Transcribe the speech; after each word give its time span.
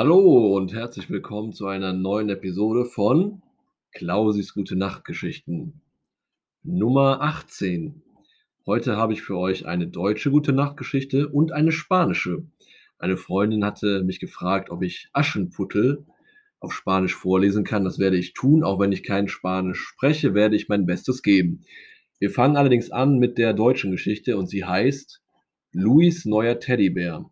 Hallo 0.00 0.54
und 0.54 0.72
herzlich 0.72 1.10
willkommen 1.10 1.52
zu 1.52 1.66
einer 1.66 1.92
neuen 1.92 2.28
Episode 2.28 2.84
von 2.84 3.42
Klausis 3.90 4.54
gute 4.54 4.76
Nachtgeschichten. 4.76 5.80
Nummer 6.62 7.20
18. 7.20 8.00
Heute 8.64 8.96
habe 8.96 9.12
ich 9.12 9.22
für 9.22 9.36
euch 9.36 9.66
eine 9.66 9.88
deutsche 9.88 10.30
gute 10.30 10.52
Nachtgeschichte 10.52 11.28
und 11.28 11.50
eine 11.50 11.72
spanische. 11.72 12.44
Eine 13.00 13.16
Freundin 13.16 13.64
hatte 13.64 14.04
mich 14.04 14.20
gefragt, 14.20 14.70
ob 14.70 14.84
ich 14.84 15.08
Aschenputtel 15.14 16.06
auf 16.60 16.72
Spanisch 16.72 17.16
vorlesen 17.16 17.64
kann. 17.64 17.82
Das 17.82 17.98
werde 17.98 18.18
ich 18.18 18.34
tun, 18.34 18.62
auch 18.62 18.78
wenn 18.78 18.92
ich 18.92 19.02
kein 19.02 19.26
Spanisch 19.26 19.80
spreche, 19.80 20.32
werde 20.32 20.54
ich 20.54 20.68
mein 20.68 20.86
Bestes 20.86 21.24
geben. 21.24 21.62
Wir 22.20 22.30
fangen 22.30 22.56
allerdings 22.56 22.92
an 22.92 23.18
mit 23.18 23.36
der 23.36 23.52
deutschen 23.52 23.90
Geschichte 23.90 24.36
und 24.36 24.46
sie 24.46 24.64
heißt 24.64 25.20
Louis 25.72 26.24
neuer 26.24 26.60
Teddybär. 26.60 27.28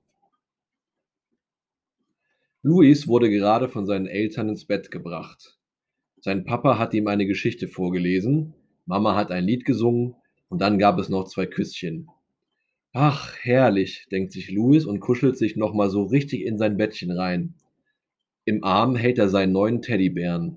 Louis 2.68 3.06
wurde 3.06 3.30
gerade 3.30 3.68
von 3.68 3.86
seinen 3.86 4.08
Eltern 4.08 4.48
ins 4.48 4.64
Bett 4.64 4.90
gebracht. 4.90 5.56
Sein 6.20 6.44
Papa 6.44 6.80
hat 6.80 6.94
ihm 6.94 7.06
eine 7.06 7.24
Geschichte 7.24 7.68
vorgelesen, 7.68 8.54
Mama 8.86 9.14
hat 9.14 9.30
ein 9.30 9.44
Lied 9.44 9.64
gesungen 9.64 10.16
und 10.48 10.60
dann 10.60 10.76
gab 10.76 10.98
es 10.98 11.08
noch 11.08 11.28
zwei 11.28 11.46
Küsschen. 11.46 12.08
Ach, 12.92 13.36
herrlich, 13.40 14.08
denkt 14.10 14.32
sich 14.32 14.50
Louis 14.50 14.84
und 14.84 14.98
kuschelt 14.98 15.38
sich 15.38 15.54
nochmal 15.54 15.90
so 15.90 16.06
richtig 16.06 16.44
in 16.44 16.58
sein 16.58 16.76
Bettchen 16.76 17.12
rein. 17.12 17.54
Im 18.44 18.64
Arm 18.64 18.96
hält 18.96 19.18
er 19.18 19.28
seinen 19.28 19.52
neuen 19.52 19.80
Teddybären. 19.80 20.56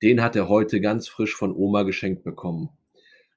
Den 0.00 0.22
hat 0.22 0.36
er 0.36 0.48
heute 0.48 0.80
ganz 0.80 1.08
frisch 1.08 1.34
von 1.34 1.52
Oma 1.52 1.82
geschenkt 1.82 2.22
bekommen. 2.22 2.68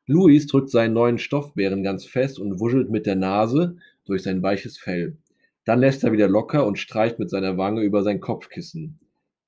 Louis 0.05 0.45
drückt 0.45 0.69
seinen 0.69 0.93
neuen 0.93 1.17
Stoffbären 1.17 1.81
ganz 1.81 2.05
fest 2.05 2.37
und 2.37 2.59
wuschelt 2.59 2.91
mit 2.91 3.07
der 3.07 3.15
Nase 3.15 3.77
durch 4.05 4.21
sein 4.21 4.43
weiches 4.43 4.77
Fell. 4.77 5.17
Dann 5.65 5.79
lässt 5.79 6.03
er 6.03 6.11
wieder 6.11 6.27
locker 6.27 6.65
und 6.65 6.77
streicht 6.77 7.19
mit 7.19 7.29
seiner 7.29 7.57
Wange 7.57 7.81
über 7.81 8.03
sein 8.03 8.21
Kopfkissen. 8.21 8.99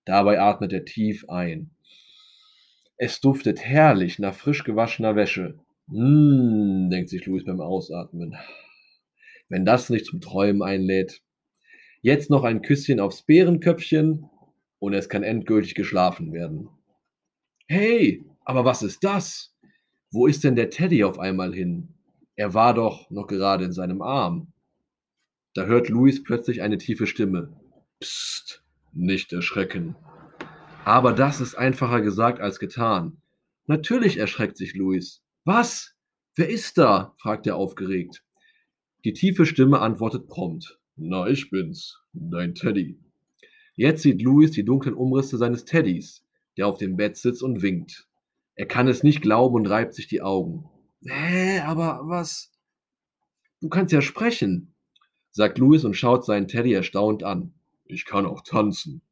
Dabei 0.06 0.42
atmet 0.42 0.73
er 0.73 0.86
tief 0.86 1.30
ein. 1.30 1.72
Es 2.98 3.22
duftet 3.22 3.64
herrlich 3.64 4.18
nach 4.18 4.34
frisch 4.34 4.64
gewaschener 4.64 5.16
Wäsche. 5.16 5.60
Hm, 5.90 6.90
denkt 6.90 7.10
sich 7.10 7.26
Louis 7.26 7.45
beim 7.45 7.62
Ausatmen. 7.62 8.36
Wenn 9.50 9.64
das 9.64 9.90
nicht 9.90 10.06
zum 10.06 10.20
Träumen 10.20 10.64
einlädt. 10.64 11.22
Jetzt 12.02 12.30
noch 12.30 12.44
ein 12.44 12.62
Küsschen 12.62 13.00
aufs 13.00 13.22
Bärenköpfchen 13.22 14.30
und 14.80 14.94
es 14.94 15.10
kann 15.10 15.23
endgültig 15.23 15.76
geschlafen 15.76 16.34
werden. 16.34 16.70
Hey, 17.68 18.26
aber 18.44 18.66
was 18.66 18.82
ist 18.82 19.04
das? 19.04 19.54
Wo 20.12 20.26
ist 20.26 20.44
denn 20.44 20.56
der 20.56 20.70
Teddy 20.70 21.04
auf 21.04 21.20
einmal 21.20 21.54
hin? 21.54 21.90
Er 22.36 22.54
war 22.54 22.73
doch 22.73 23.10
noch 23.10 23.28
gerade 23.28 23.66
in 23.66 23.73
seinem 23.73 24.02
Arm. 24.02 24.54
Da 25.58 25.66
hört 25.66 25.90
Louis 25.90 26.22
plötzlich 26.22 26.62
eine 26.62 26.78
tiefe 26.78 27.08
Stimme. 27.08 27.52
Psst, 28.00 28.64
nicht 28.94 29.34
erschrecken. 29.34 29.96
Aber 30.86 31.14
das 31.14 31.42
ist 31.42 31.56
einfacher 31.56 32.02
gesagt 32.02 32.40
als 32.40 32.60
getan. 32.60 33.24
Natürlich 33.66 34.18
erschreckt 34.18 34.56
sich 34.56 34.76
Louis. 34.76 35.24
Was? 35.46 35.96
Wer 36.36 36.48
ist 36.48 36.78
da? 36.78 37.16
fragt 37.18 37.48
er 37.48 37.56
aufgeregt. 37.56 38.24
Die 39.04 39.14
tiefe 39.14 39.48
Stimme 39.48 39.80
antwortet 39.80 40.28
prompt. 40.28 40.78
Na, 40.96 41.26
ich 41.26 41.50
bin's, 41.50 42.04
dein 42.14 42.54
Teddy. 42.54 43.00
Jetzt 43.76 44.04
sieht 44.04 44.22
Louis 44.22 44.52
die 44.52 44.64
dunklen 44.64 44.94
Umrisse 44.94 45.40
seines 45.40 45.66
Teddys, 45.66 46.24
der 46.58 46.68
auf 46.68 46.78
dem 46.78 46.98
Bett 46.98 47.18
sitzt 47.18 47.42
und 47.42 47.64
winkt. 47.64 48.08
Er 48.54 48.68
kann 48.68 48.88
es 48.88 49.02
nicht 49.02 49.24
glauben 49.24 49.56
und 49.56 49.66
reibt 49.66 49.96
sich 49.96 50.08
die 50.08 50.22
Augen. 50.22 50.70
Hä, 51.04 51.62
aber 51.62 52.02
was? 52.04 52.52
Du 53.60 53.70
kannst 53.70 53.92
ja 53.92 54.02
sprechen, 54.02 54.76
sagt 55.37 55.59
Louis 55.59 55.86
und 55.86 55.93
schaut 55.93 56.25
seinen 56.25 56.48
Teddy 56.48 56.73
erstaunt 56.73 57.21
an. 57.23 57.53
Ich 57.86 58.05
kann 58.05 58.25
auch 58.25 58.42
tanzen, 58.42 59.03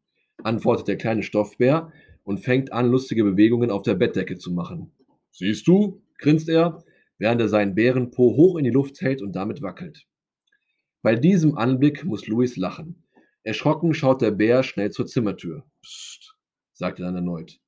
antwortet 0.43 0.87
der 0.87 0.97
kleine 0.97 1.21
Stoffbär 1.21 1.91
und 2.23 2.39
fängt 2.39 2.73
an, 2.73 2.89
lustige 2.89 3.23
Bewegungen 3.23 3.69
auf 3.69 3.83
der 3.83 3.93
Bettdecke 3.93 4.35
zu 4.35 4.51
machen. 4.51 4.91
Siehst 5.29 5.67
du, 5.67 6.01
grinst 6.17 6.49
er, 6.49 6.83
während 7.19 7.41
er 7.41 7.47
seinen 7.47 7.75
Bärenpo 7.75 8.35
hoch 8.35 8.57
in 8.57 8.63
die 8.63 8.71
Luft 8.71 9.01
hält 9.01 9.21
und 9.21 9.35
damit 9.35 9.61
wackelt. 9.61 10.07
Bei 11.03 11.13
diesem 11.15 11.59
Anblick 11.59 12.03
muss 12.03 12.25
Louis 12.25 12.57
lachen. 12.57 13.03
Erschrocken 13.43 13.93
schaut 13.93 14.23
der 14.23 14.31
Bär 14.31 14.63
schnell 14.63 14.89
zur 14.89 15.05
Zimmertür. 15.05 15.63
Psst, 15.83 16.35
sagt 16.73 16.99
er 16.99 17.05
dann 17.05 17.17
erneut. 17.17 17.59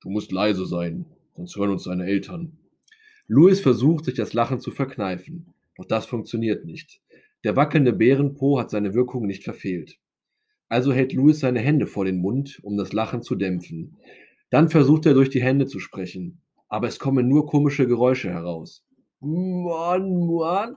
Du 0.00 0.08
musst 0.08 0.32
leise 0.32 0.64
sein, 0.64 1.04
sonst 1.34 1.54
hören 1.54 1.72
uns 1.72 1.84
deine 1.84 2.06
Eltern. 2.06 2.56
Louis 3.26 3.60
versucht, 3.60 4.06
sich 4.06 4.14
das 4.14 4.32
Lachen 4.32 4.58
zu 4.58 4.70
verkneifen, 4.70 5.52
doch 5.76 5.84
das 5.84 6.06
funktioniert 6.06 6.64
nicht. 6.64 7.02
Der 7.46 7.54
wackelnde 7.54 7.92
Bärenpo 7.92 8.58
hat 8.58 8.70
seine 8.70 8.92
Wirkung 8.92 9.24
nicht 9.24 9.44
verfehlt. 9.44 10.00
Also 10.68 10.92
hält 10.92 11.12
Louis 11.12 11.38
seine 11.38 11.60
Hände 11.60 11.86
vor 11.86 12.04
den 12.04 12.18
Mund, 12.18 12.58
um 12.64 12.76
das 12.76 12.92
Lachen 12.92 13.22
zu 13.22 13.36
dämpfen. 13.36 13.98
Dann 14.50 14.68
versucht 14.68 15.06
er 15.06 15.14
durch 15.14 15.30
die 15.30 15.44
Hände 15.44 15.66
zu 15.66 15.78
sprechen, 15.78 16.40
aber 16.66 16.88
es 16.88 16.98
kommen 16.98 17.28
nur 17.28 17.46
komische 17.46 17.86
Geräusche 17.86 18.30
heraus. 18.30 18.84
Mann, 19.20 20.26
Mann, 20.26 20.74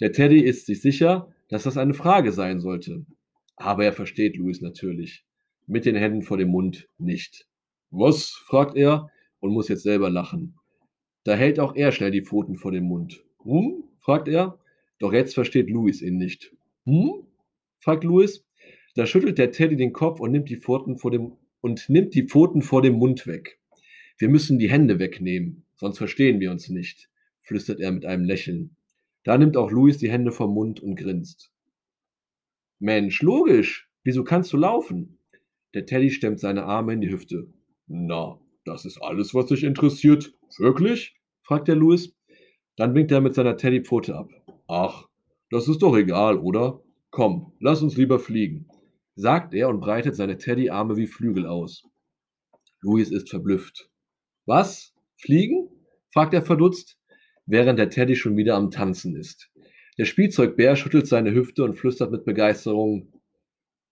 der 0.00 0.10
Teddy 0.10 0.40
ist 0.40 0.66
sich 0.66 0.82
sicher, 0.82 1.32
dass 1.48 1.62
das 1.62 1.76
eine 1.76 1.94
Frage 1.94 2.32
sein 2.32 2.58
sollte. 2.58 3.06
Aber 3.54 3.84
er 3.84 3.92
versteht 3.92 4.36
Louis 4.36 4.60
natürlich. 4.60 5.24
Mit 5.68 5.84
den 5.84 5.94
Händen 5.94 6.22
vor 6.22 6.36
dem 6.36 6.48
Mund 6.48 6.88
nicht. 6.98 7.46
Was? 7.90 8.30
fragt 8.44 8.76
er 8.76 9.08
und 9.38 9.52
muss 9.52 9.68
jetzt 9.68 9.84
selber 9.84 10.10
lachen. 10.10 10.56
Da 11.22 11.34
hält 11.34 11.60
auch 11.60 11.76
er 11.76 11.92
schnell 11.92 12.10
die 12.10 12.24
Pfoten 12.24 12.56
vor 12.56 12.72
dem 12.72 12.86
Mund. 12.86 13.22
Hm? 13.44 13.84
fragt 14.00 14.26
er. 14.26 14.58
Doch 14.98 15.12
jetzt 15.12 15.34
versteht 15.34 15.70
Louis 15.70 16.02
ihn 16.02 16.16
nicht. 16.16 16.52
Hm? 16.84 17.26
fragt 17.78 18.04
Louis. 18.04 18.44
Da 18.94 19.06
schüttelt 19.06 19.38
der 19.38 19.52
Teddy 19.52 19.76
den 19.76 19.92
Kopf 19.92 20.20
und 20.20 20.32
nimmt 20.32 20.48
die 20.48 20.56
Pfoten 20.56 20.98
vor 20.98 21.10
dem 21.10 21.36
und 21.60 21.88
nimmt 21.88 22.14
die 22.14 22.24
Pfoten 22.24 22.62
vor 22.62 22.82
dem 22.82 22.94
Mund 22.94 23.26
weg. 23.26 23.58
Wir 24.16 24.28
müssen 24.28 24.58
die 24.58 24.70
Hände 24.70 24.98
wegnehmen, 24.98 25.64
sonst 25.76 25.98
verstehen 25.98 26.40
wir 26.40 26.50
uns 26.50 26.68
nicht, 26.68 27.08
flüstert 27.42 27.80
er 27.80 27.92
mit 27.92 28.04
einem 28.04 28.24
Lächeln. 28.24 28.76
Da 29.22 29.38
nimmt 29.38 29.56
auch 29.56 29.70
Louis 29.70 29.98
die 29.98 30.10
Hände 30.10 30.32
vom 30.32 30.54
Mund 30.54 30.80
und 30.80 30.96
grinst. 30.96 31.52
Mensch, 32.80 33.22
logisch. 33.22 33.88
Wieso 34.04 34.24
kannst 34.24 34.52
du 34.52 34.56
laufen? 34.56 35.18
Der 35.74 35.84
Teddy 35.84 36.10
stemmt 36.10 36.40
seine 36.40 36.64
Arme 36.64 36.94
in 36.94 37.00
die 37.00 37.10
Hüfte. 37.10 37.52
Na, 37.86 38.40
das 38.64 38.84
ist 38.84 38.98
alles, 39.02 39.34
was 39.34 39.46
dich 39.46 39.64
interessiert. 39.64 40.32
Wirklich? 40.58 41.14
fragt 41.42 41.68
der 41.68 41.76
Louis. 41.76 42.14
Dann 42.76 42.94
winkt 42.94 43.12
er 43.12 43.20
mit 43.20 43.34
seiner 43.34 43.56
Teddypfote 43.56 44.16
ab. 44.16 44.30
Ach, 44.68 45.08
das 45.50 45.66
ist 45.66 45.82
doch 45.82 45.96
egal, 45.96 46.38
oder? 46.38 46.82
Komm, 47.10 47.52
lass 47.58 47.82
uns 47.82 47.96
lieber 47.96 48.18
fliegen, 48.18 48.68
sagt 49.16 49.54
er 49.54 49.68
und 49.68 49.80
breitet 49.80 50.14
seine 50.14 50.36
Teddyarme 50.36 50.96
wie 50.96 51.06
Flügel 51.06 51.46
aus. 51.46 51.84
Louis 52.80 53.10
ist 53.10 53.30
verblüfft. 53.30 53.90
Was? 54.46 54.94
Fliegen? 55.16 55.68
fragt 56.12 56.34
er 56.34 56.42
verdutzt 56.42 56.98
während 57.48 57.78
der 57.78 57.88
Teddy 57.88 58.14
schon 58.14 58.36
wieder 58.36 58.54
am 58.54 58.70
Tanzen 58.70 59.16
ist. 59.16 59.50
Der 59.96 60.04
Spielzeugbär 60.04 60.76
schüttelt 60.76 61.08
seine 61.08 61.32
Hüfte 61.32 61.64
und 61.64 61.74
flüstert 61.74 62.12
mit 62.12 62.24
Begeisterung: 62.24 63.12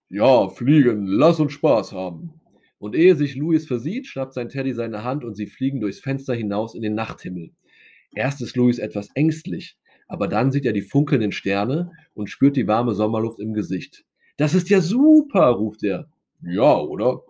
Ja, 0.09 0.47
fliegen, 0.47 1.05
lass 1.07 1.39
uns 1.39 1.53
Spaß 1.53 1.91
haben. 1.91 2.39
Und 2.77 2.95
ehe 2.95 3.15
sich 3.15 3.35
Louis 3.35 3.65
versieht, 3.65 4.05
schnappt 4.05 4.35
sein 4.35 4.49
Teddy 4.49 4.73
seine 4.73 5.03
Hand 5.03 5.25
und 5.25 5.33
sie 5.33 5.47
fliegen 5.47 5.81
durchs 5.81 5.99
Fenster 5.99 6.35
hinaus 6.35 6.75
in 6.75 6.83
den 6.83 6.93
Nachthimmel. 6.93 7.49
Erst 8.15 8.41
ist 8.41 8.55
Louis 8.55 8.77
etwas 8.77 9.09
ängstlich, 9.15 9.77
aber 10.07 10.27
dann 10.27 10.51
sieht 10.51 10.65
er 10.65 10.73
die 10.73 10.81
funkelnden 10.81 11.31
Sterne 11.31 11.91
und 12.13 12.29
spürt 12.29 12.55
die 12.55 12.67
warme 12.67 12.93
Sommerluft 12.93 13.39
im 13.39 13.53
Gesicht. 13.53 14.05
Das 14.37 14.53
ist 14.53 14.69
ja 14.69 14.81
super, 14.81 15.47
ruft 15.49 15.83
er. 15.83 16.09
Ja, 16.41 16.77
oder? 16.77 17.21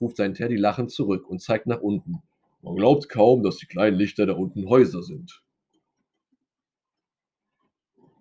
ruft 0.00 0.16
sein 0.16 0.34
Teddy 0.34 0.56
lachend 0.56 0.90
zurück 0.90 1.28
und 1.28 1.40
zeigt 1.40 1.66
nach 1.66 1.80
unten. 1.80 2.22
Man 2.62 2.76
glaubt 2.76 3.08
kaum, 3.08 3.42
dass 3.42 3.56
die 3.56 3.66
kleinen 3.66 3.96
Lichter 3.96 4.26
da 4.26 4.34
unten 4.34 4.68
Häuser 4.68 5.02
sind. 5.02 5.42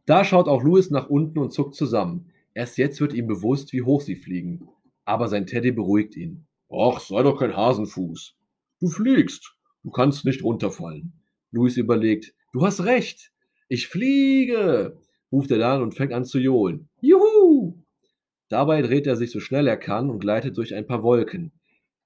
Da 0.05 0.23
schaut 0.23 0.47
auch 0.47 0.63
Louis 0.63 0.91
nach 0.91 1.09
unten 1.09 1.39
und 1.39 1.51
zuckt 1.51 1.75
zusammen. 1.75 2.31
Erst 2.53 2.77
jetzt 2.77 3.01
wird 3.01 3.13
ihm 3.13 3.27
bewusst, 3.27 3.73
wie 3.73 3.81
hoch 3.81 4.01
sie 4.01 4.15
fliegen. 4.15 4.69
Aber 5.03 5.27
sein 5.27 5.47
Teddy 5.47 5.71
beruhigt 5.71 6.15
ihn. 6.15 6.45
Ach, 6.71 6.99
sei 6.99 7.23
doch 7.23 7.39
kein 7.39 7.55
Hasenfuß. 7.55 8.35
Du 8.79 8.87
fliegst. 8.87 9.55
Du 9.83 9.89
kannst 9.91 10.25
nicht 10.25 10.43
runterfallen. 10.43 11.13
Louis 11.51 11.77
überlegt. 11.77 12.33
Du 12.53 12.65
hast 12.65 12.83
recht. 12.85 13.31
Ich 13.67 13.87
fliege, 13.87 14.97
ruft 15.31 15.51
er 15.51 15.57
dann 15.57 15.81
und 15.81 15.95
fängt 15.95 16.13
an 16.13 16.25
zu 16.25 16.39
johlen. 16.39 16.87
Juhu! 17.01 17.81
Dabei 18.49 18.81
dreht 18.81 19.07
er 19.07 19.15
sich 19.15 19.31
so 19.31 19.39
schnell 19.39 19.67
er 19.67 19.77
kann 19.77 20.09
und 20.09 20.19
gleitet 20.19 20.57
durch 20.57 20.75
ein 20.75 20.85
paar 20.85 21.01
Wolken. 21.01 21.51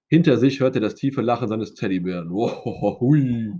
Hinter 0.08 0.38
sich 0.38 0.62
hört 0.62 0.76
er 0.76 0.82
das 0.82 0.96
tiefe 0.96 1.22
Lachen 1.22 1.50
seines 1.50 1.74
Teddybären. 1.74 2.30
Wow, 2.32 3.00
hui. 3.00 3.52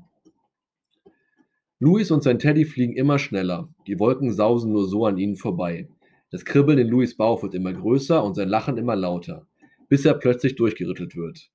Louis 1.80 2.12
und 2.12 2.24
sein 2.24 2.40
Teddy 2.40 2.66
fliegen 2.66 2.94
immer 2.94 3.20
schneller, 3.20 3.70
die 3.88 4.00
Wolken 4.00 4.34
sausen 4.34 4.74
nur 4.74 4.88
so 4.88 5.06
an 5.06 5.18
ihnen 5.18 5.36
vorbei. 5.36 5.88
Das 6.32 6.44
Kribbeln 6.44 6.78
in 6.78 6.88
Louis 6.88 7.16
Bauch 7.16 7.42
wird 7.42 7.54
immer 7.54 7.74
größer 7.74 8.24
und 8.24 8.36
sein 8.36 8.50
Lachen 8.50 8.78
immer 8.78 8.96
lauter, 8.96 9.48
bis 9.88 10.06
er 10.06 10.14
plötzlich 10.14 10.56
durchgerüttelt 10.56 11.16
wird. 11.16 11.52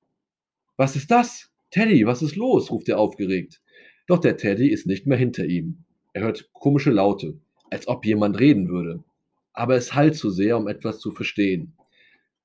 Was 0.77 0.97
ist 0.97 1.11
das? 1.11 1.51
Teddy, 1.71 2.07
was 2.07 2.23
ist 2.23 2.37
los? 2.37 2.71
ruft 2.71 2.89
er 2.89 2.99
aufgeregt. 2.99 3.63
Doch 4.07 4.19
der 4.19 4.37
Teddy 4.37 4.69
ist 4.69 4.87
nicht 4.87 5.07
mehr 5.07 5.19
hinter 5.19 5.45
ihm. 5.45 5.85
Er 6.15 6.23
hört 6.23 6.49
komische 6.53 6.93
Laute, 6.93 7.41
als 7.71 7.89
ob 7.89 8.07
jemand 8.07 8.39
reden 8.39 8.69
würde. 8.69 9.03
Aber 9.53 9.75
es 9.75 9.95
hallt 9.95 10.15
zu 10.15 10.31
sehr, 10.31 10.57
um 10.57 10.69
etwas 10.69 11.01
zu 11.01 11.11
verstehen. 11.11 11.77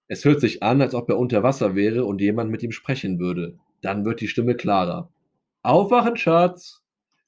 Es 0.07 0.25
hört 0.25 0.41
sich 0.41 0.63
an, 0.63 0.81
als 0.81 0.95
ob 0.95 1.07
er 1.07 1.19
unter 1.19 1.43
Wasser 1.43 1.75
wäre 1.75 2.03
und 2.05 2.19
jemand 2.19 2.49
mit 2.49 2.63
ihm 2.63 2.71
sprechen 2.71 3.19
würde. 3.19 3.59
Dann 3.81 4.05
wird 4.05 4.21
die 4.21 4.27
Stimme 4.27 4.55
klarer. 4.55 5.13
Aufwachen, 5.61 6.17
Schatz! 6.17 6.81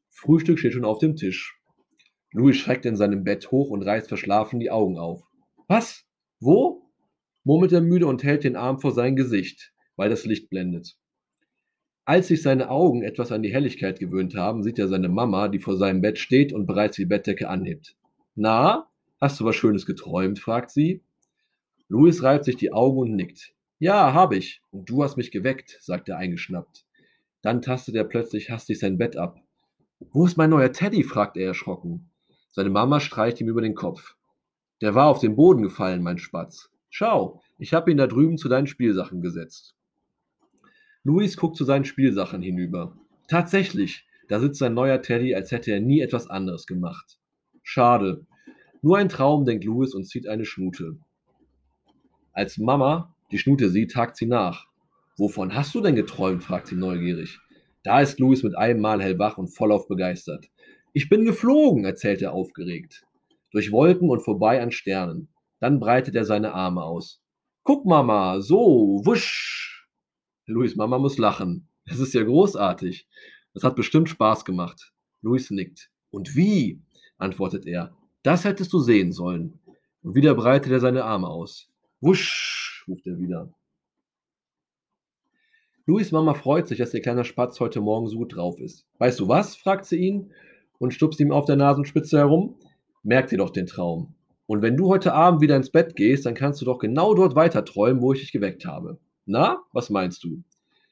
Frühstück 0.09 0.57
steht 0.57 0.73
schon 0.73 0.83
auf 0.83 0.97
dem 0.97 1.15
Tisch. 1.15 1.61
Louis 2.31 2.57
schreckt 2.57 2.87
in 2.87 2.95
seinem 2.95 3.23
Bett 3.23 3.51
hoch 3.51 3.69
und 3.69 3.83
reißt 3.83 4.07
verschlafen 4.07 4.59
die 4.59 4.71
Augen 4.71 4.97
auf. 4.97 5.23
Was? 5.67 6.05
Wo? 6.39 6.89
murmelt 7.43 7.71
er 7.71 7.81
müde 7.81 8.07
und 8.07 8.23
hält 8.23 8.43
den 8.43 8.55
Arm 8.55 8.79
vor 8.79 8.93
sein 8.93 9.15
Gesicht, 9.15 9.73
weil 9.95 10.09
das 10.09 10.25
Licht 10.25 10.49
blendet. 10.49 10.97
Als 12.05 12.27
sich 12.27 12.41
seine 12.41 12.69
Augen 12.69 13.03
etwas 13.03 13.31
an 13.31 13.43
die 13.43 13.53
Helligkeit 13.53 13.99
gewöhnt 13.99 14.35
haben, 14.35 14.63
sieht 14.63 14.79
er 14.79 14.87
seine 14.87 15.09
Mama, 15.09 15.47
die 15.47 15.59
vor 15.59 15.77
seinem 15.77 16.01
Bett 16.01 16.17
steht 16.17 16.51
und 16.51 16.65
bereits 16.65 16.95
die 16.95 17.05
Bettdecke 17.05 17.47
anhebt. 17.47 17.95
Na, 18.35 18.89
hast 19.19 19.39
du 19.39 19.45
was 19.45 19.55
Schönes 19.55 19.85
geträumt? 19.85 20.39
fragt 20.39 20.71
sie. 20.71 21.03
Louis 21.87 22.23
reibt 22.23 22.45
sich 22.45 22.55
die 22.55 22.73
Augen 22.73 22.97
und 22.97 23.15
nickt. 23.15 23.53
Ja, 23.77 24.13
hab 24.13 24.33
ich. 24.33 24.61
Und 24.71 24.89
du 24.89 25.03
hast 25.03 25.17
mich 25.17 25.31
geweckt, 25.31 25.77
sagt 25.81 26.09
er 26.09 26.17
eingeschnappt. 26.17 26.85
Dann 27.41 27.61
tastet 27.61 27.95
er 27.95 28.03
plötzlich 28.03 28.49
hastig 28.49 28.79
sein 28.79 28.97
Bett 28.97 29.17
ab. 29.17 29.39
Wo 29.99 30.25
ist 30.25 30.37
mein 30.37 30.49
neuer 30.49 30.71
Teddy? 30.71 31.03
fragt 31.03 31.37
er 31.37 31.47
erschrocken. 31.47 32.09
Seine 32.49 32.69
Mama 32.69 32.99
streicht 32.99 33.39
ihm 33.41 33.47
über 33.47 33.61
den 33.61 33.75
Kopf. 33.75 34.15
Der 34.81 34.95
war 34.95 35.07
auf 35.07 35.19
den 35.19 35.35
Boden 35.35 35.61
gefallen, 35.61 36.01
mein 36.01 36.17
Spatz. 36.17 36.71
Schau, 36.89 37.41
ich 37.57 37.73
habe 37.73 37.91
ihn 37.91 37.97
da 37.97 38.07
drüben 38.07 38.37
zu 38.37 38.49
deinen 38.49 38.67
Spielsachen 38.67 39.21
gesetzt. 39.21 39.75
Luis 41.03 41.35
guckt 41.37 41.57
zu 41.57 41.65
seinen 41.65 41.85
Spielsachen 41.85 42.41
hinüber. 42.41 42.95
Tatsächlich, 43.27 44.05
da 44.27 44.39
sitzt 44.39 44.59
sein 44.59 44.73
neuer 44.73 45.01
Teddy, 45.01 45.35
als 45.35 45.51
hätte 45.51 45.71
er 45.71 45.79
nie 45.79 46.01
etwas 46.01 46.29
anderes 46.29 46.67
gemacht. 46.67 47.19
Schade. 47.63 48.25
Nur 48.81 48.97
ein 48.97 49.09
Traum, 49.09 49.45
denkt 49.45 49.65
Louis 49.65 49.93
und 49.93 50.05
zieht 50.05 50.27
eine 50.27 50.45
Schnute. 50.45 50.97
Als 52.33 52.57
Mama 52.57 53.15
die 53.31 53.37
Schnute 53.37 53.69
sieht, 53.69 53.93
tagt 53.93 54.17
sie 54.17 54.25
nach. 54.25 54.67
Wovon 55.17 55.55
hast 55.55 55.73
du 55.73 55.81
denn 55.81 55.95
geträumt? 55.95 56.43
fragt 56.43 56.67
sie 56.67 56.75
neugierig. 56.75 57.39
Da 57.83 58.01
ist 58.01 58.19
Louis 58.19 58.43
mit 58.43 58.57
einem 58.57 58.81
Mal 58.81 59.01
hellwach 59.01 59.37
und 59.37 59.47
vollauf 59.47 59.87
begeistert. 59.87 60.47
Ich 60.93 61.09
bin 61.09 61.25
geflogen, 61.25 61.85
erzählt 61.85 62.21
er 62.21 62.33
aufgeregt. 62.33 63.03
Durch 63.51 63.71
Wolken 63.71 64.09
und 64.09 64.21
vorbei 64.21 64.61
an 64.61 64.71
Sternen. 64.71 65.29
Dann 65.59 65.79
breitet 65.79 66.15
er 66.15 66.25
seine 66.25 66.53
Arme 66.53 66.83
aus. 66.83 67.21
Guck, 67.63 67.85
Mama, 67.85 68.41
so, 68.41 69.01
wusch. 69.05 69.70
Luis 70.51 70.75
Mama 70.75 70.97
muss 70.97 71.17
lachen. 71.17 71.67
Das 71.85 71.99
ist 71.99 72.13
ja 72.13 72.23
großartig. 72.23 73.07
Das 73.53 73.63
hat 73.63 73.75
bestimmt 73.75 74.09
Spaß 74.09 74.45
gemacht. 74.45 74.93
Luis 75.21 75.49
nickt. 75.49 75.89
Und 76.09 76.35
wie? 76.35 76.81
antwortet 77.17 77.65
er. 77.65 77.95
Das 78.23 78.43
hättest 78.45 78.73
du 78.73 78.79
sehen 78.79 79.11
sollen. 79.11 79.59
Und 80.03 80.15
wieder 80.15 80.35
breitet 80.35 80.71
er 80.71 80.79
seine 80.79 81.05
Arme 81.05 81.27
aus. 81.27 81.69
Wusch, 82.01 82.83
ruft 82.87 83.07
er 83.07 83.19
wieder. 83.19 83.53
Louis 85.85 86.11
Mama 86.11 86.33
freut 86.33 86.67
sich, 86.67 86.77
dass 86.77 86.93
ihr 86.93 87.01
kleiner 87.01 87.23
Spatz 87.23 87.59
heute 87.59 87.81
Morgen 87.81 88.07
so 88.07 88.17
gut 88.17 88.35
drauf 88.35 88.59
ist. 88.59 88.85
Weißt 88.99 89.19
du 89.19 89.27
was? 89.27 89.55
fragt 89.55 89.85
sie 89.85 89.97
ihn 89.97 90.31
und 90.79 90.93
stupst 90.93 91.19
ihm 91.19 91.31
auf 91.31 91.45
der 91.45 91.55
Nasenspitze 91.55 92.17
herum. 92.17 92.55
Merkt 93.03 93.31
ihr 93.31 93.37
doch 93.37 93.49
den 93.49 93.67
Traum. 93.67 94.15
Und 94.45 94.61
wenn 94.61 94.77
du 94.77 94.89
heute 94.89 95.13
Abend 95.13 95.41
wieder 95.41 95.55
ins 95.55 95.71
Bett 95.71 95.95
gehst, 95.95 96.25
dann 96.25 96.35
kannst 96.35 96.61
du 96.61 96.65
doch 96.65 96.77
genau 96.77 97.13
dort 97.13 97.35
weiter 97.35 97.65
träumen, 97.65 98.01
wo 98.01 98.13
ich 98.13 98.19
dich 98.19 98.31
geweckt 98.31 98.65
habe. 98.65 98.99
Na, 99.25 99.61
was 99.71 99.89
meinst 99.89 100.23
du? 100.23 100.43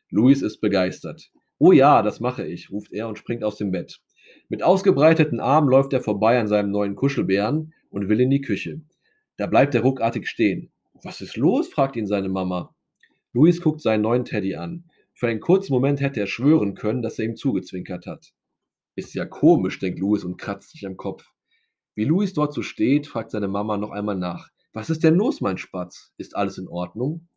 Luis 0.09 0.41
ist 0.41 0.61
begeistert. 0.61 1.31
Oh 1.57 1.71
ja, 1.71 2.01
das 2.01 2.19
mache 2.19 2.45
ich, 2.45 2.71
ruft 2.71 2.93
er 2.93 3.07
und 3.07 3.17
springt 3.17 3.43
aus 3.43 3.57
dem 3.57 3.71
Bett. 3.71 3.99
Mit 4.47 4.63
ausgebreiteten 4.63 5.39
Armen 5.39 5.69
läuft 5.69 5.93
er 5.93 6.01
vorbei 6.01 6.39
an 6.39 6.47
seinem 6.47 6.71
neuen 6.71 6.95
Kuschelbären 6.95 7.73
und 7.89 8.09
will 8.09 8.19
in 8.19 8.29
die 8.29 8.41
Küche. 8.41 8.81
Da 9.37 9.47
bleibt 9.47 9.75
er 9.75 9.81
ruckartig 9.81 10.27
stehen. 10.27 10.71
Was 11.03 11.21
ist 11.21 11.37
los? 11.37 11.67
fragt 11.69 11.95
ihn 11.95 12.07
seine 12.07 12.29
Mama. 12.29 12.75
Luis 13.33 13.61
guckt 13.61 13.81
seinen 13.81 14.01
neuen 14.01 14.25
Teddy 14.25 14.55
an. 14.55 14.85
Für 15.13 15.27
einen 15.27 15.39
kurzen 15.39 15.73
Moment 15.73 16.01
hätte 16.01 16.19
er 16.19 16.27
schwören 16.27 16.75
können, 16.75 17.01
dass 17.01 17.19
er 17.19 17.25
ihm 17.25 17.35
zugezwinkert 17.35 18.05
hat. 18.05 18.33
Ist 18.95 19.13
ja 19.13 19.25
komisch, 19.25 19.79
denkt 19.79 19.99
Luis 19.99 20.23
und 20.23 20.37
kratzt 20.37 20.71
sich 20.71 20.85
am 20.85 20.97
Kopf. 20.97 21.31
Wie 21.95 22.05
Luis 22.05 22.33
dort 22.33 22.53
so 22.53 22.61
steht, 22.61 23.07
fragt 23.07 23.31
seine 23.31 23.47
Mama 23.47 23.77
noch 23.77 23.91
einmal 23.91 24.15
nach. 24.15 24.49
Was 24.73 24.89
ist 24.89 25.03
denn 25.03 25.15
los, 25.15 25.41
mein 25.41 25.57
Spatz? 25.57 26.13
Ist 26.17 26.35
alles 26.35 26.57
in 26.57 26.67
Ordnung? 26.67 27.27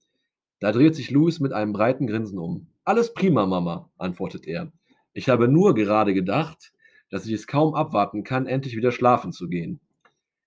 Da 0.63 0.71
dreht 0.71 0.95
sich 0.95 1.11
Luis 1.11 1.41
mit 1.41 1.53
einem 1.53 1.73
breiten 1.73 2.07
Grinsen 2.07 2.39
um. 2.39 2.69
Alles 2.85 3.13
prima, 3.15 3.47
Mama, 3.47 3.91
antwortet 3.99 4.47
er. 4.47 4.71
Ich 5.13 5.29
habe 5.29 5.49
nur 5.49 5.75
gerade 5.75 6.15
gedacht, 6.15 6.73
dass 7.11 7.27
ich 7.27 7.33
es 7.33 7.49
kaum 7.49 7.75
abwarten 7.75 8.23
kann, 8.23 8.47
endlich 8.47 8.77
wieder 8.77 8.93
schlafen 8.93 9.33
zu 9.33 9.49
gehen. 9.49 9.81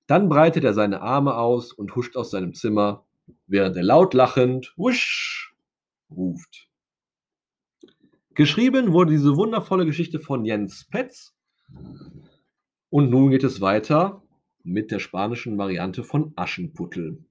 Dann 0.08 0.30
breitet 0.30 0.64
er 0.64 0.74
seine 0.74 1.02
Arme 1.02 1.36
aus 1.36 1.74
und 1.74 1.98
huscht 1.98 2.16
aus 2.16 2.32
seinem 2.32 2.54
Zimmer, 2.54 3.04
während 3.46 3.76
er 3.76 3.84
laut 3.84 4.14
lachend 4.14 4.74
Wusch 4.78 5.54
ruft. 6.10 6.70
Geschrieben 8.36 8.94
wurde 8.94 9.12
diese 9.12 9.36
wundervolle 9.36 9.86
Geschichte 9.86 10.20
von 10.20 10.46
Jens 10.46 10.86
Petz 10.86 11.36
und 12.90 13.10
nun 13.10 13.32
geht 13.32 13.44
es 13.44 13.60
weiter 13.60 14.24
mit 14.64 14.92
der 14.92 15.00
spanischen 15.00 15.58
Variante 15.58 16.06
von 16.06 16.32
Aschenputtel. 16.38 17.26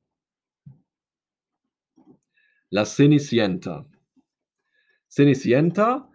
La 2.76 2.84
Cenicienta. 2.84 3.86
Cenicienta 5.08 6.08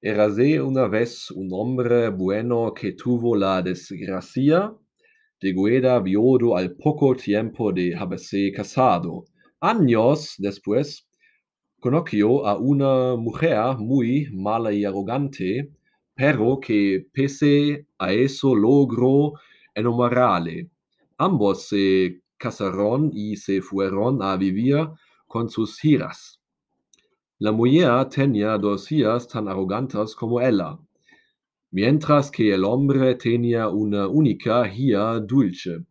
erase 0.00 0.62
una 0.62 0.88
vez 0.88 1.30
un 1.30 1.50
hombre 1.52 2.08
bueno 2.08 2.72
que 2.72 2.92
tuvo 2.92 3.36
la 3.36 3.60
desgracia 3.60 4.72
de 5.42 5.52
gueda 5.52 6.00
viudo 6.00 6.56
al 6.56 6.74
poco 6.74 7.14
tiempo 7.14 7.70
de 7.70 7.94
haberse 7.94 8.50
casado. 8.50 9.24
Años 9.60 10.36
después, 10.38 11.06
conoció 11.80 12.46
a 12.46 12.56
una 12.56 13.14
mujer 13.16 13.76
muy 13.76 14.26
mala 14.32 14.72
y 14.72 14.86
arrogante 14.86 15.70
pero 16.14 16.58
que 16.58 17.08
pese 17.12 17.88
a 17.98 18.14
eso 18.14 18.54
logró 18.54 19.34
enamorarle. 19.74 20.70
Ambos 21.18 21.68
se 21.68 22.22
casaron 22.38 23.10
y 23.12 23.36
se 23.36 23.60
fueron 23.60 24.22
a 24.22 24.34
vivir 24.38 24.78
con 25.26 25.48
sus 25.48 25.84
hijas. 25.84 26.40
La 27.38 27.52
mujer 27.52 28.08
tenía 28.08 28.56
dos 28.56 28.90
hijas 28.90 29.28
tan 29.28 29.48
arrogantes 29.48 30.14
como 30.14 30.40
ella, 30.40 30.78
mientras 31.70 32.30
que 32.30 32.54
el 32.54 32.64
hombre 32.64 33.14
tenía 33.16 33.68
una 33.68 34.08
única 34.08 34.66
hija 34.72 35.20
dulce, 35.20 35.84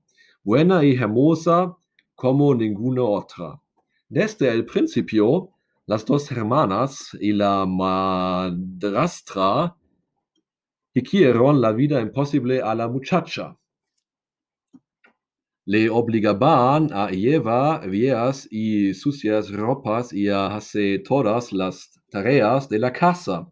buena 0.43 0.83
y 0.83 0.95
hermosa 0.95 1.75
como 2.15 2.55
ninguna 2.55 3.03
otra. 3.03 3.61
Desde 4.09 4.49
el 4.49 4.65
principio, 4.65 5.51
las 5.85 6.03
dos 6.05 6.31
hermanas 6.31 7.15
y 7.19 7.31
la 7.33 7.65
madrastra 7.67 9.05
hicieron 10.93 11.61
la 11.61 11.71
vida 11.73 12.01
imposible 12.01 12.61
a 12.61 12.73
la 12.73 12.87
muchacha. 12.87 13.55
Le 15.67 15.89
obligaban 15.89 16.89
a 16.93 17.09
llevar 17.09 17.89
viejas 17.89 18.47
y 18.51 18.93
sucias 18.93 19.51
ropas 19.51 20.13
y 20.13 20.27
a 20.27 20.55
hacer 20.55 21.01
todas 21.03 21.51
las 21.51 21.99
tareas 22.11 22.69
de 22.69 22.77
la 22.77 22.93
casa. 22.93 23.51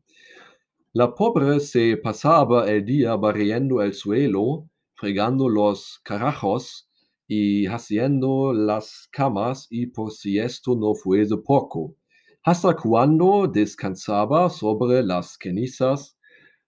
La 0.94 1.16
pobre 1.16 1.60
se 1.60 1.98
pasaba 1.98 2.70
el 2.70 2.86
día 2.86 3.16
barriendo 3.16 3.82
el 3.82 3.96
suelo, 3.96 4.70
fregando 4.96 5.50
los 5.50 6.00
carajos 6.04 6.88
y 7.28 7.66
haciendo 7.66 8.54
las 8.54 9.08
camas 9.12 9.66
y 9.72 9.88
por 9.88 10.12
si 10.12 10.38
esto 10.38 10.76
no 10.76 10.94
fuese 10.94 11.36
poco, 11.38 11.96
hasta 12.44 12.76
cuando 12.76 13.48
descansaba 13.48 14.52
sobre 14.52 15.02
las 15.02 15.36
cenizas 15.42 16.16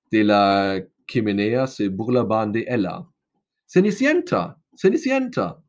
de 0.09 0.23
la 0.23 0.83
chimenea 1.07 1.67
se 1.67 1.89
burlaban 1.89 2.51
de 2.51 2.65
ella. 2.67 3.05
Cenicienta, 3.67 4.59
Cenicienta. 4.77 5.63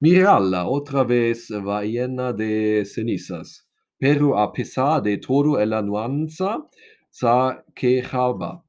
Miralla 0.00 0.66
otra 0.66 1.04
vez 1.04 1.50
va 1.50 1.84
llena 1.84 2.32
de 2.32 2.84
cenizas, 2.84 3.68
pero 3.96 4.36
a 4.36 4.52
pesar 4.52 5.02
de 5.02 5.18
todo 5.18 5.60
el 5.60 5.72
anuanza 5.72 6.66
se 7.10 7.28
quejaba. 7.74 8.64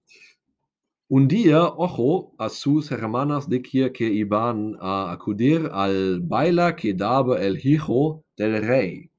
Un 1.08 1.27
día, 1.27 1.63
ojo 1.63 2.36
a 2.38 2.48
sus 2.50 2.91
hermanas 2.91 3.50
de 3.50 3.60
que 3.62 4.06
iban 4.06 4.75
a 4.79 5.12
acudir 5.12 5.68
al 5.72 6.20
baile 6.22 6.75
que 6.75 6.94
daba 6.94 7.41
el 7.41 7.58
hijo 7.65 8.24
del 8.38 8.62
rey. 8.62 9.10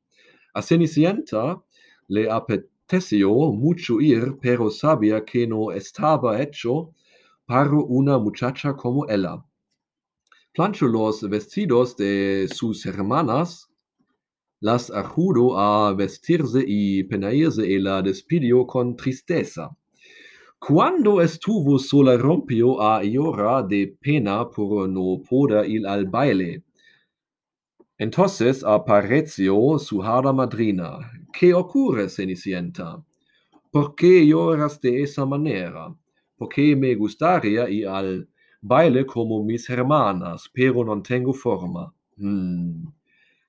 A 0.54 0.62
Cenicienta 0.62 1.60
le 2.06 2.28
Teseo 2.86 3.52
mucho 3.52 4.00
ir, 4.00 4.36
pero 4.40 4.70
sabía 4.70 5.24
que 5.24 5.46
no 5.48 5.72
estaba 5.72 6.40
hecho 6.40 6.92
para 7.46 7.72
una 7.72 8.18
muchacha 8.18 8.74
como 8.74 9.08
ella. 9.08 9.44
Planchó 10.52 10.88
los 10.88 11.28
vestidos 11.28 11.96
de 11.96 12.48
sus 12.52 12.84
hermanas, 12.84 13.70
las 14.60 14.90
ayudó 14.90 15.58
a 15.58 15.94
vestirse 15.94 16.64
y 16.66 17.04
peinarse 17.04 17.66
y 17.66 17.78
la 17.78 18.02
despidió 18.02 18.66
con 18.66 18.96
tristeza. 18.96 19.70
Cuando 20.58 21.22
estuvo 21.22 21.78
sola 21.78 22.16
rompió 22.16 22.82
a 22.82 23.02
llorar 23.02 23.68
de 23.68 23.96
pena 24.00 24.50
por 24.50 24.88
no 24.88 25.22
poder 25.22 25.70
ir 25.70 25.86
al 25.86 26.06
baile. 26.06 26.64
Entonces 27.96 28.64
apareció 28.64 29.78
su 29.78 30.02
hada 30.02 30.32
madrina. 30.32 30.98
¿Qué 31.32 31.54
ocurre, 31.54 32.08
Cenicienta? 32.08 33.02
¿Por 33.70 33.94
qué 33.94 34.26
lloras 34.26 34.80
de 34.80 35.02
esa 35.02 35.24
manera? 35.24 35.94
Porque 36.36 36.74
me 36.74 36.94
gustaría 36.96 37.70
ir 37.70 37.86
al 37.86 38.29
baile 38.60 39.04
como 39.06 39.42
mis 39.42 39.68
hermanas, 39.70 40.48
pero 40.52 40.84
no 40.84 41.00
tengo 41.02 41.32
forma. 41.32 41.92
Hmm. 42.16 42.86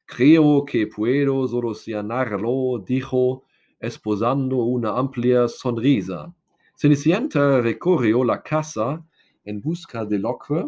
Creo 0.06 0.66
que 0.66 0.88
puedo 0.88 1.48
solucionarlo, 1.48 2.84
dijo, 2.86 3.44
esposando 3.80 4.58
una 4.58 4.98
amplia 4.98 5.48
sonrisa. 5.48 6.34
Cenicienta 6.76 7.62
recorrió 7.62 8.24
la 8.24 8.42
casa 8.42 9.06
en 9.46 9.62
busca 9.62 10.06
del 10.06 10.26
ocre 10.26 10.66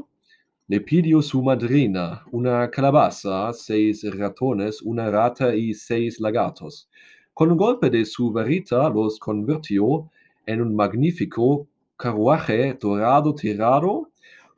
le 0.68 0.80
pidió 0.80 1.22
su 1.22 1.44
madrina 1.44 2.24
una 2.32 2.72
calabaza, 2.72 3.52
seis 3.52 4.02
ratones, 4.18 4.82
una 4.82 5.12
rata 5.12 5.54
y 5.54 5.74
seis 5.74 6.22
lagartos. 6.22 6.90
Con 7.34 7.52
un 7.52 7.58
golpe 7.58 7.90
de 7.90 8.06
su 8.06 8.32
varita 8.32 8.90
los 8.90 9.20
convirtió 9.20 10.10
en 10.46 10.62
un 10.62 10.74
magnífico 10.74 11.68
carruaje 11.98 12.78
dorado 12.80 13.34
tirado 13.36 14.12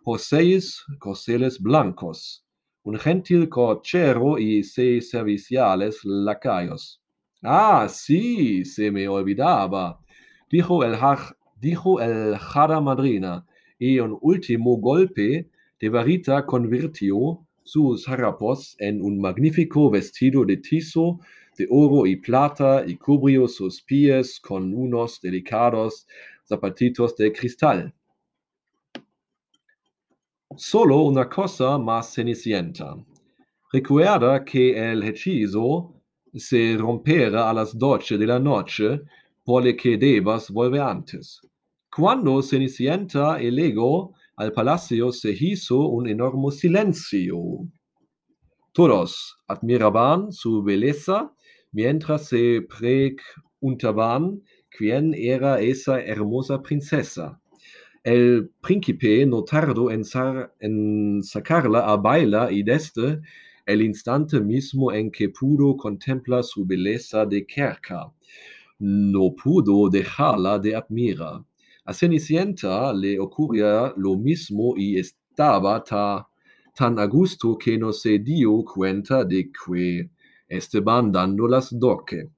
por 0.03 0.19
seis 0.19 0.83
corceles 0.99 1.59
blancos, 1.59 2.45
un 2.83 2.97
gentil 2.97 3.49
cochero 3.49 4.37
y 4.37 4.63
seis 4.63 5.09
serviciales 5.09 5.99
lacayos. 6.03 7.01
Ah, 7.43 7.87
sí, 7.89 8.63
se 8.65 8.91
me 8.91 9.07
olvidaba, 9.07 9.99
dijo 10.49 10.83
el, 10.83 10.97
dijo 11.59 11.99
el 12.01 12.37
jada 12.37 12.79
madrina, 12.81 13.45
y 13.77 13.99
un 13.99 14.17
último 14.21 14.77
golpe 14.77 15.49
de 15.79 15.89
varita 15.89 16.45
convirtió 16.45 17.45
sus 17.63 18.07
harapos 18.07 18.75
en 18.79 19.01
un 19.01 19.19
magnífico 19.19 19.89
vestido 19.89 20.45
de 20.45 20.57
tizo 20.57 21.19
de 21.57 21.67
oro 21.69 22.05
y 22.05 22.17
plata 22.17 22.83
y 22.85 22.95
cubrió 22.97 23.47
sus 23.47 23.81
pies 23.81 24.39
con 24.39 24.73
unos 24.73 25.21
delicados 25.21 26.07
zapatitos 26.47 27.15
de 27.15 27.31
cristal. 27.31 27.93
Solo 30.55 31.01
una 31.01 31.27
cosa 31.27 31.77
más 31.77 32.13
cenicienta. 32.13 32.95
Recuerda 33.71 34.45
que 34.45 34.91
el 34.91 35.03
hechizo 35.03 36.01
se 36.33 36.77
romperá 36.77 37.49
a 37.49 37.53
las 37.53 37.77
doce 37.77 38.17
de 38.17 38.27
la 38.27 38.39
noche, 38.39 39.01
por 39.43 39.65
lo 39.65 39.75
que 39.75 39.97
debas 39.97 40.49
volver 40.49 40.81
antes. 40.81 41.41
Cuando 41.93 42.41
Cenicienta 42.41 43.41
y 43.41 43.51
Lego 43.51 44.13
al 44.35 44.51
palacio 44.51 45.11
se 45.11 45.31
hizo 45.31 45.87
un 45.87 46.07
enorme 46.09 46.51
silencio. 46.51 47.37
Todos 48.73 49.37
admiraban 49.47 50.31
su 50.31 50.61
belleza 50.61 51.31
mientras 51.71 52.27
se 52.27 52.61
preguntaban 52.67 54.41
quien 54.77 55.13
era 55.13 55.61
esa 55.61 56.01
hermosa 56.01 56.61
princesa. 56.61 57.39
El 58.03 58.51
príncipe 58.61 59.25
no 59.25 59.43
tardó 59.43 59.89
en, 59.89 60.03
sar, 60.03 60.53
en 60.59 61.21
sacarla 61.23 61.79
a 61.79 61.97
baila 61.97 62.51
y 62.51 62.61
desde 62.61 63.19
el 63.65 63.81
instante 63.81 64.39
mismo 64.39 64.91
en 64.91 65.09
que 65.09 65.29
pudo 65.29 65.75
contemplar 65.75 66.43
su 66.43 66.65
belleza 66.65 67.25
de 67.25 67.45
cerca. 67.49 68.11
No 68.79 69.33
pudo 69.33 69.89
dejarla 69.89 70.59
de 70.59 70.75
admirar. 70.75 71.41
A 71.85 71.93
Cenicienta 71.93 72.93
le 72.93 73.19
ocurría 73.19 73.93
lo 73.97 74.17
mismo 74.17 74.75
y 74.77 74.99
estaba 74.99 75.83
ta, 75.83 76.27
tan 76.75 76.99
a 76.99 77.05
gusto 77.05 77.57
que 77.57 77.77
no 77.77 77.91
se 77.91 78.19
dio 78.19 78.63
cuenta 78.63 79.23
de 79.23 79.49
que 79.51 80.09
estaban 80.47 81.11
dando 81.11 81.47
las 81.47 81.69
doque. 81.71 82.29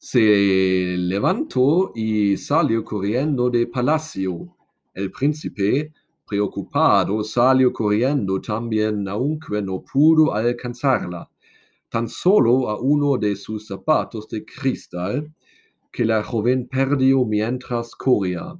Se 0.00 0.96
levantó 0.96 1.90
y 1.92 2.36
salió 2.36 2.84
corriendo 2.84 3.50
de 3.50 3.66
palacio. 3.66 4.56
El 4.94 5.10
príncipe, 5.10 5.92
preocupado, 6.24 7.24
salió 7.24 7.72
corriendo 7.72 8.40
también, 8.40 9.08
aunque 9.08 9.60
no 9.60 9.82
pudo 9.82 10.32
alcanzarla, 10.32 11.28
tan 11.88 12.08
solo 12.08 12.70
a 12.70 12.80
uno 12.80 13.18
de 13.18 13.34
sus 13.34 13.66
zapatos 13.66 14.28
de 14.28 14.44
cristal, 14.44 15.34
que 15.90 16.04
la 16.04 16.22
joven 16.22 16.68
perdió 16.68 17.24
mientras 17.24 17.96
corría. 17.96 18.54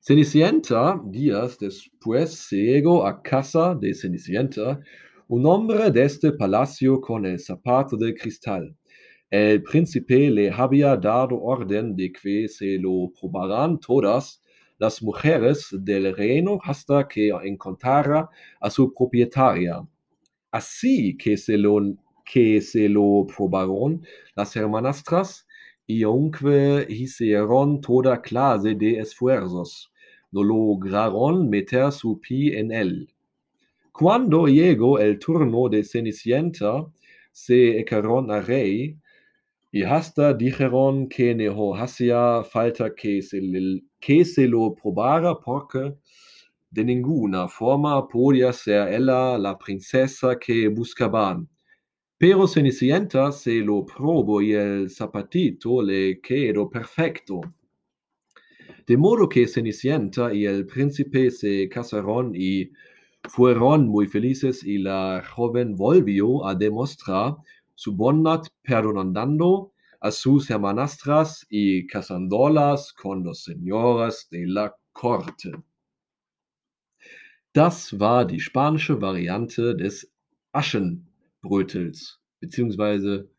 Cenicienta, 0.00 0.98
días 1.04 1.58
después, 1.58 2.48
llegó 2.50 3.06
a 3.06 3.20
casa 3.22 3.74
de 3.74 3.94
Cenicienta 3.94 4.80
un 5.28 5.44
hombre 5.46 5.90
de 5.90 6.04
este 6.04 6.32
palacio 6.32 6.98
con 6.98 7.26
el 7.26 7.38
zapato 7.38 7.96
de 7.96 8.14
cristal. 8.14 8.74
El 9.32 9.62
príncipe 9.62 10.30
le 10.30 10.50
había 10.50 10.94
dado 10.94 11.40
orden 11.40 11.96
de 11.96 12.12
que 12.12 12.46
se 12.48 12.76
lo 12.76 13.10
probaran 13.18 13.80
todas 13.80 14.42
las 14.78 15.02
mujeres 15.02 15.68
del 15.72 16.14
reino 16.14 16.58
hasta 16.62 17.08
que 17.08 17.30
encontrara 17.42 18.28
a 18.60 18.68
su 18.68 18.92
propietaria. 18.92 19.80
Así 20.50 21.16
que 21.16 21.38
se 21.38 21.56
lo, 21.56 21.80
que 22.26 22.60
se 22.60 22.90
lo 22.90 23.26
probaron 23.34 24.02
las 24.36 24.54
hermanastras 24.54 25.46
y 25.86 26.02
aunque 26.02 26.84
hicieron 26.90 27.80
toda 27.80 28.20
clase 28.20 28.74
de 28.74 28.98
esfuerzos, 28.98 29.90
no 30.30 30.42
lograron 30.42 31.48
meter 31.48 31.90
su 31.90 32.20
pie 32.20 32.58
en 32.58 32.70
él. 32.70 33.08
Cuando 33.92 34.46
llegó 34.46 34.98
el 34.98 35.18
turno 35.18 35.70
de 35.70 35.84
Cenicienta, 35.84 36.86
se 37.32 37.80
echaron 37.80 38.30
a 38.30 38.42
rey 38.42 38.98
y 39.74 39.82
hasta 39.84 40.34
dijeron 40.34 41.08
que 41.08 41.34
no 41.34 41.74
hacía 41.74 42.44
falta 42.44 42.94
que 42.94 43.22
se, 43.22 43.40
que 43.98 44.24
se 44.26 44.46
lo 44.46 44.74
probara 44.74 45.34
porque 45.40 45.94
de 46.70 46.84
ninguna 46.84 47.48
forma 47.48 48.06
podía 48.06 48.52
ser 48.52 48.92
ella 48.92 49.38
la 49.38 49.56
princesa 49.58 50.38
que 50.38 50.68
buscaban. 50.68 51.48
Pero 52.18 52.46
Cenicienta 52.46 53.32
se 53.32 53.60
lo 53.60 53.86
probó 53.86 54.42
y 54.42 54.52
el 54.52 54.90
zapatito 54.90 55.82
le 55.82 56.20
quedó 56.20 56.68
perfecto. 56.68 57.40
De 58.86 58.96
modo 58.98 59.26
que 59.26 59.48
Cenicienta 59.48 60.34
y 60.34 60.44
el 60.44 60.66
príncipe 60.66 61.30
se 61.30 61.68
casaron 61.70 62.32
y 62.34 62.70
fueron 63.26 63.88
muy 63.88 64.06
felices 64.06 64.64
y 64.64 64.78
la 64.78 65.22
joven 65.34 65.74
volvió 65.76 66.46
a 66.46 66.54
demostrar 66.54 67.36
su 67.74 67.96
bondad 67.96 68.46
perdonando 68.62 69.72
a 70.00 70.10
sus 70.10 70.50
hermanastras 70.50 71.46
y 71.48 71.86
casándolas 71.86 72.92
con 72.92 73.22
los 73.22 73.44
señores 73.44 74.28
de 74.30 74.46
la 74.46 74.74
corte. 74.92 75.52
Das 77.52 77.98
war 78.00 78.24
die 78.24 78.40
spanische 78.40 79.00
Variante 79.00 79.76
des 79.76 80.10
Aschen 80.52 81.06
Brötels, 81.42 82.20
beziehungsweise 82.40 83.30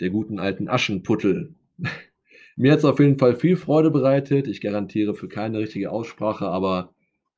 der 0.00 0.10
guten 0.10 0.38
alten 0.38 0.68
Aschenputtel. 0.68 1.54
Mir 2.56 2.72
hat 2.72 2.80
es 2.80 2.84
auf 2.84 2.98
jeden 2.98 3.18
Fall 3.18 3.36
viel 3.36 3.56
Freude 3.56 3.90
bereitet. 3.90 4.48
Ich 4.48 4.60
garantiere 4.60 5.14
für 5.14 5.28
keine 5.28 5.58
richtige 5.58 5.90
Aussprache, 5.90 6.46
aber 6.46 6.94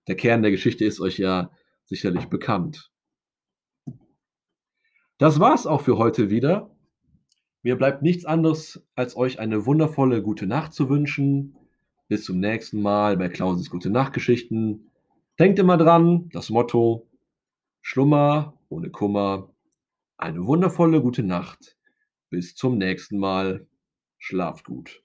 der 0.08 0.16
Kern 0.16 0.42
der 0.42 0.50
Geschichte 0.50 0.84
ist 0.84 1.00
euch 1.00 1.18
ja 1.18 1.50
sicherlich 1.84 2.26
bekannt. 2.26 2.90
Das 5.18 5.40
war's 5.40 5.66
auch 5.66 5.80
für 5.80 5.96
heute 5.96 6.28
wieder. 6.28 6.70
Mir 7.62 7.76
bleibt 7.76 8.02
nichts 8.02 8.26
anderes, 8.26 8.86
als 8.94 9.16
euch 9.16 9.38
eine 9.38 9.64
wundervolle 9.64 10.22
gute 10.22 10.46
Nacht 10.46 10.74
zu 10.74 10.90
wünschen. 10.90 11.56
Bis 12.06 12.24
zum 12.24 12.38
nächsten 12.38 12.82
Mal 12.82 13.16
bei 13.16 13.30
Klauses 13.30 13.70
Gute 13.70 13.88
Nachtgeschichten. 13.88 14.90
Denkt 15.38 15.58
immer 15.58 15.78
dran, 15.78 16.28
das 16.32 16.50
Motto: 16.50 17.08
Schlummer 17.80 18.58
ohne 18.68 18.90
Kummer 18.90 19.54
eine 20.18 20.46
wundervolle 20.46 21.00
gute 21.00 21.22
Nacht. 21.22 21.78
Bis 22.28 22.54
zum 22.54 22.76
nächsten 22.76 23.18
Mal. 23.18 23.66
Schlaft 24.18 24.64
gut. 24.64 25.02